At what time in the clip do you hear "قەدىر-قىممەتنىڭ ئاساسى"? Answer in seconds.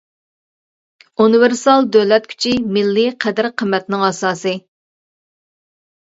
3.27-4.57